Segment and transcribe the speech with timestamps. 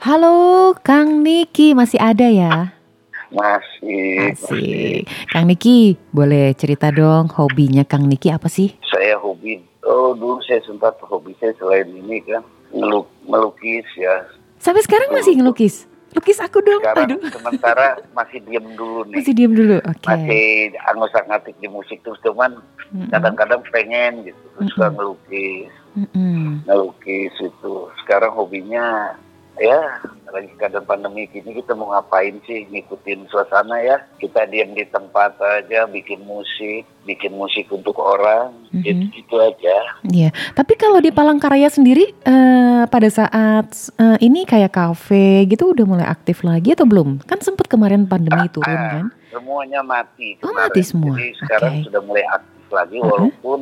[0.00, 2.72] Halo, Kang Niki masih ada ya?
[3.28, 5.04] Masih, Asik.
[5.28, 8.72] Kang Niki, boleh cerita dong hobinya Kang Niki apa sih?
[8.88, 12.40] Saya hobi, oh dulu saya sempat hobi saya selain ini kan
[12.72, 14.24] meluk, melukis ya.
[14.56, 15.84] Sampai sekarang masih ngelukis?
[16.16, 16.80] Lukis aku dong.
[16.80, 17.20] Sekarang Aduh.
[17.28, 19.20] sementara masih diem dulu nih.
[19.20, 19.84] Masih diem dulu.
[19.84, 20.08] Oke.
[20.08, 22.56] Masih anggota ngatik di musik terus cuman
[22.88, 23.12] Mm-mm.
[23.12, 24.96] kadang-kadang pengen gitu terus suka Mm-mm.
[24.96, 26.64] ngelukis Mm-mm.
[26.66, 29.14] ngelukis itu sekarang hobinya
[29.56, 34.86] ya lagi keadaan pandemi gini kita mau ngapain sih ngikutin suasana ya kita diam di
[34.86, 38.80] tempat aja bikin musik bikin musik untuk orang Mhm.
[38.80, 40.30] gitu gitu aja Iya.
[40.52, 46.06] Tapi kalau di Palangkaraya sendiri eh, pada saat eh, ini kayak kafe gitu udah mulai
[46.06, 47.18] aktif lagi atau belum?
[47.20, 49.04] Kan sempet kemarin pandemi turun Ah, kan?
[49.28, 50.62] semuanya mati Oh, kemarin.
[50.64, 51.14] mati semua.
[51.14, 51.84] jadi sekarang Oke.
[51.84, 53.58] sudah mulai aktif lagi walaupun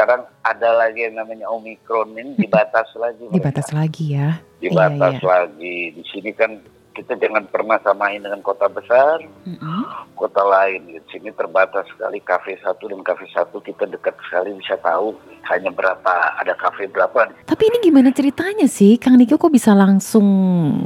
[0.00, 3.36] sekarang ada lagi yang namanya omikron ini dibatas lagi mereka.
[3.36, 4.40] Dibatas lagi ya.
[4.56, 5.28] dibatas Iya, iya.
[5.28, 5.76] lagi.
[5.92, 6.56] Di sini kan
[6.96, 9.84] kita jangan pernah samain dengan kota besar, Mm-mm.
[10.16, 10.88] kota lain.
[10.88, 15.20] Di sini terbatas sekali kafe satu dan kafe satu kita dekat sekali bisa tahu
[15.52, 17.28] hanya berapa ada kafe berapa.
[17.44, 20.28] Tapi ini gimana ceritanya sih, Kang Niki kok bisa langsung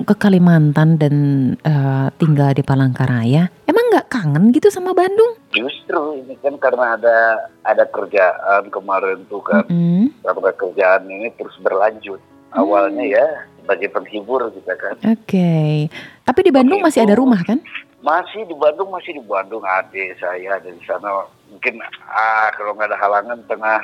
[0.03, 1.15] ke Kalimantan dan
[1.63, 3.47] eh, tinggal di Palangkaraya?
[3.63, 5.39] Emang nggak kangen gitu sama Bandung?
[5.55, 7.17] Justru ini kan karena ada
[7.63, 10.11] ada kerjaan kemarin tuh kan Mm-mm.
[10.27, 12.19] karena kerjaan ini terus berlanjut.
[12.51, 12.59] Hmm.
[12.59, 13.27] Awalnya ya
[13.63, 14.99] sebagai penghibur kita kan.
[15.15, 15.87] Oke.
[16.27, 17.63] Tapi di Bandung masih ada rumah kan?
[18.05, 21.25] Masih di Bandung, masih di Bandung adik saya ada di sana.
[21.49, 21.79] Mungkin
[22.11, 23.81] ah kalau nggak ada halangan tengah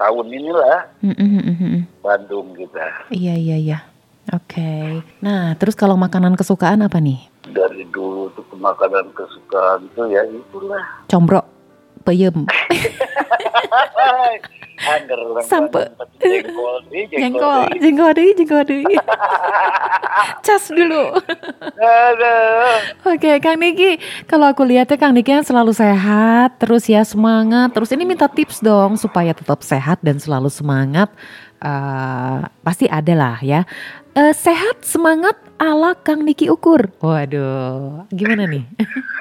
[0.00, 1.84] tahun inilah Mm-mm-mm-mm.
[2.00, 3.12] Bandung kita.
[3.12, 3.78] Iya iya iya.
[4.34, 5.02] Oke.
[5.22, 7.29] Nah, terus kalau makanan kesukaan apa nih?
[7.50, 10.84] Dari dulu tuh makanan kesukaan tuh ya itulah.
[11.10, 11.42] Combro,
[12.06, 12.46] peyem,
[14.80, 18.82] orang Sampai- jengkol, nih, jengkol, jengkol deh, jengkol deh.
[20.46, 21.16] Cas dulu.
[23.04, 27.92] Oke, Kang Niki, kalau aku lihatnya Kang Niki yang selalu sehat, terus ya semangat, terus
[27.92, 31.12] ini minta tips dong supaya tetap sehat dan selalu semangat.
[31.60, 33.68] Eh, pasti ada lah ya.
[34.10, 36.88] Eh, sehat semangat ala Kang Niki Ukur.
[36.98, 38.64] Waduh, gimana nih?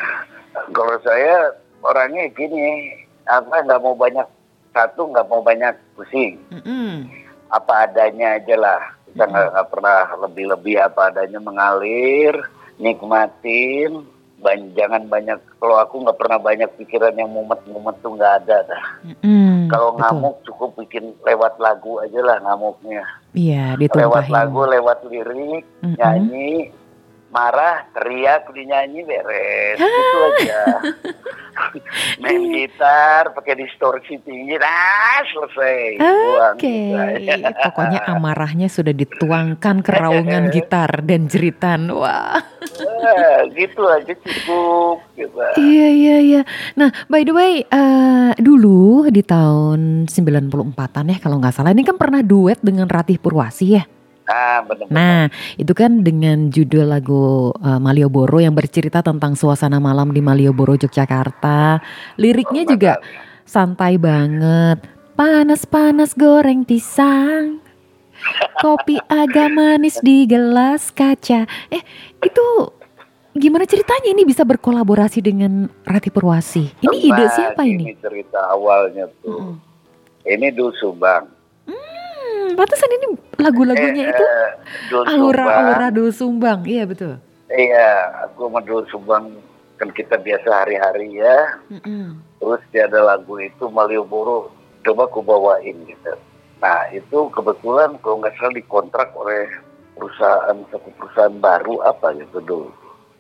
[0.76, 4.24] Kalau saya orangnya gini, apa nggak mau banyak
[4.70, 6.40] satu nggak mau banyak pusing.
[6.50, 7.12] Mm-mm.
[7.50, 12.38] apa adanya aja lah kita nggak nggak pernah lebih-lebih apa adanya mengalir
[12.78, 14.06] nikmatin
[14.38, 18.84] ban- jangan banyak kalau aku nggak pernah banyak pikiran yang mumet-mumet tuh nggak ada dah
[19.02, 20.00] Mm-mm, kalau betul.
[20.02, 24.34] ngamuk cukup bikin lewat lagu aja lah ngamuknya Iya, lewat ditumpahin.
[24.34, 25.96] lagu lewat lirik Mm-mm.
[25.96, 26.74] nyanyi
[27.30, 30.62] marah teriak dinyanyi beres gitu aja
[32.22, 35.80] main gitar pakai distorsi tinggi nah selesai
[36.56, 37.54] Oke, aja.
[37.62, 41.92] pokoknya amarahnya sudah dituangkan ke raungan gitar dan jeritan.
[41.92, 42.40] Wah,
[42.86, 45.38] Eh, gitu aja cukup gitu.
[45.60, 46.42] iya iya iya.
[46.80, 52.00] Nah, by the way, eh, dulu di tahun 94-an ya kalau nggak salah, ini kan
[52.00, 53.84] pernah duet dengan Ratih Purwasi ya.
[54.30, 54.94] Ah, benar-benar.
[54.94, 55.22] Nah,
[55.58, 61.82] itu kan dengan judul lagu eh, Malioboro yang bercerita tentang suasana malam di Malioboro, Yogyakarta.
[62.22, 62.94] Liriknya juga
[63.50, 64.86] santai banget.
[65.18, 67.69] Panas-panas goreng pisang.
[68.58, 71.44] Kopi agak manis di gelas kaca.
[71.68, 71.82] Eh,
[72.20, 72.46] itu
[73.32, 76.68] gimana ceritanya ini bisa berkolaborasi dengan Rati Purwasi?
[76.80, 77.84] Ini ide Nah, siapa ini?
[77.90, 79.32] Ini cerita awalnya tuh.
[79.32, 79.56] Mm-mm.
[80.26, 81.26] Ini Dul Sumbang.
[81.66, 83.08] Hmm, pantesan ini
[83.38, 84.50] lagu-lagunya Eh, itu eh,
[84.88, 85.24] Dul Sumbang.
[85.24, 86.60] aura-aura dulu sumbang.
[86.64, 87.16] Iya betul.
[87.48, 87.90] Iya,
[88.28, 89.26] aku sama Dul Sumbang
[89.76, 91.58] kan kita biasa hari-hari ya.
[91.72, 92.20] Mm-mm.
[92.38, 94.52] Terus dia ada lagu itu Malioboro,
[94.82, 96.12] coba aku bawain gitu.
[96.60, 99.48] Nah itu kebetulan kalau nggak salah dikontrak oleh
[99.96, 102.70] perusahaan satu perusahaan baru apa gitu dulu.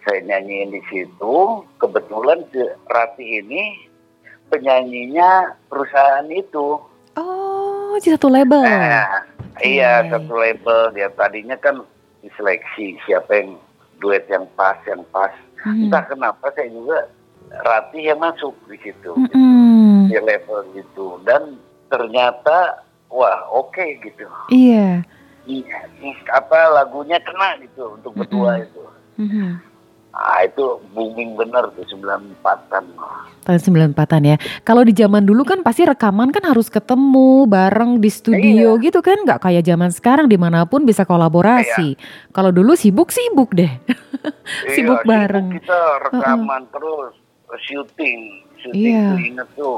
[0.08, 1.36] Saya nyanyiin di situ,
[1.76, 3.76] kebetulan si Rati ini
[4.48, 6.80] penyanyinya perusahaan itu.
[7.20, 8.64] Oh, di satu label.
[8.64, 9.28] Nah,
[9.60, 10.16] iya Oke.
[10.16, 11.84] satu label dia tadinya kan
[12.24, 13.60] diseleksi siapa yang
[14.00, 15.36] duet yang pas yang pas.
[15.60, 15.88] Hmm.
[15.88, 17.12] Entah kenapa saya juga
[17.50, 20.06] Rati yang masuk di situ Mm-mm.
[20.06, 21.58] di level gitu dan
[21.90, 25.04] ternyata wah oke gitu Iya.
[25.44, 28.64] Iya, ini apa lagunya kena gitu untuk berdua Mm-mm.
[28.64, 28.82] itu
[29.18, 29.50] Mhm.
[30.10, 32.86] ah itu booming bener tuh 94an
[33.40, 34.38] Tahun 94-an ya.
[34.62, 39.18] Kalau di zaman dulu kan pasti rekaman kan harus ketemu bareng di studio gitu kan.
[39.20, 41.98] Nggak kayak zaman sekarang di mana pun bisa kolaborasi.
[42.30, 43.72] Kalau dulu sibuk-sibuk deh.
[44.70, 45.48] Sibuk Iya, bareng.
[45.56, 47.14] kita rekaman terus
[47.60, 48.20] syuting
[48.60, 49.06] syuting Iya.
[49.08, 49.78] tuh inget tuh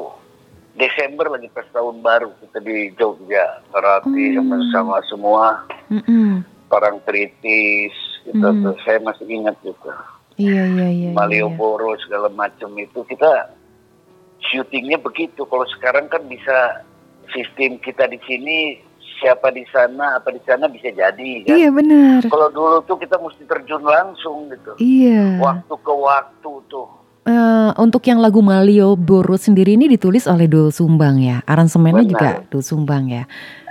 [0.72, 4.36] Desember lagi pas tahun baru kita di Jogja Rati Hmm.
[4.40, 5.46] sama sama semua
[5.92, 6.48] Mm-mm.
[6.72, 7.92] orang Tritis
[8.24, 8.40] gitu.
[8.40, 8.72] Hmm.
[8.88, 9.92] Saya masih ingat gitu.
[10.40, 11.10] Iya iya iya.
[11.12, 12.02] Malioboro iya.
[12.08, 13.52] segala macam itu kita
[14.48, 15.44] syutingnya begitu.
[15.44, 16.88] Kalau sekarang kan bisa
[17.36, 18.80] sistem kita di sini
[19.20, 21.52] siapa di sana apa di sana bisa jadi kan.
[21.54, 22.26] Iya benar.
[22.26, 24.72] Kalau dulu tuh kita mesti terjun langsung gitu.
[24.80, 25.38] Iya.
[25.38, 27.01] Waktu ke waktu tuh.
[27.22, 31.46] Uh, untuk yang lagu Malio Boro sendiri ini ditulis oleh Dul Sumbang ya.
[31.46, 32.10] Aransemennya Benar.
[32.10, 33.24] juga Dul Sumbang ya.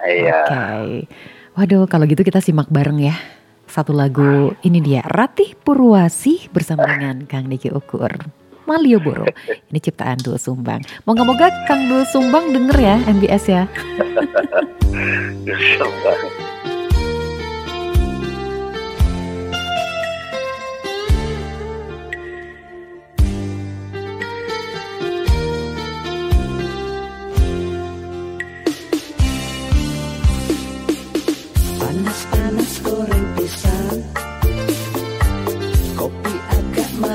[0.07, 0.39] Iya.
[0.39, 0.47] Oke.
[0.47, 0.87] Okay.
[1.59, 3.19] Waduh, kalau gitu kita simak bareng ya.
[3.67, 8.15] Satu lagu ini dia Ratih Purwasi bersama dengan Kang Niki Ukur.
[8.71, 9.27] Malioboro.
[9.67, 10.87] Ini ciptaan Dul Sumbang.
[11.03, 13.63] Moga-moga Kang Dul Sumbang denger ya MBS ya.
[15.47, 16.51] Dul Sumbang.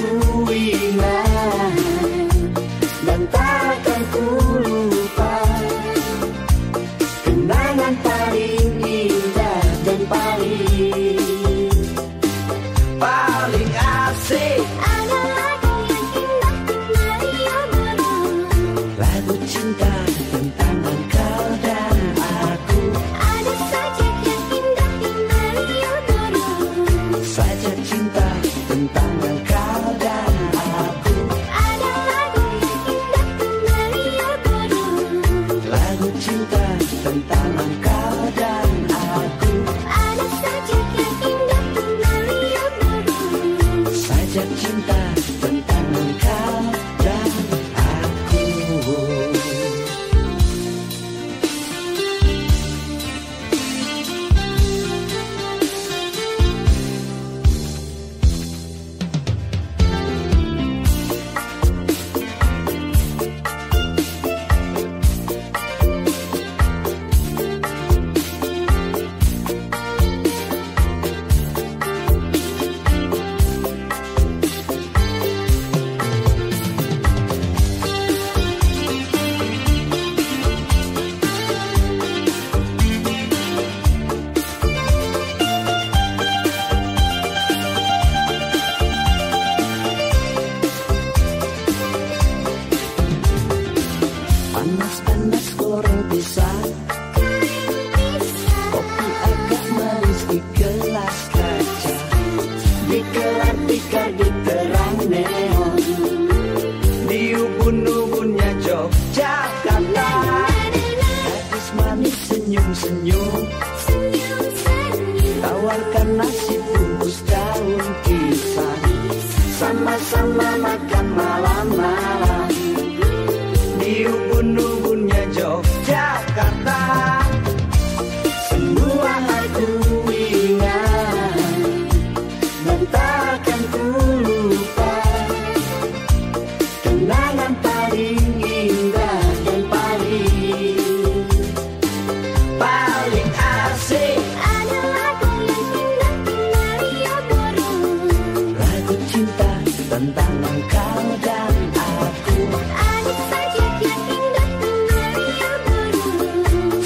[0.00, 1.29] aku ingat Dan
[44.40, 45.09] 很简单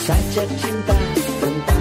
[0.05, 0.93] saja cinta
[1.41, 1.74] tentang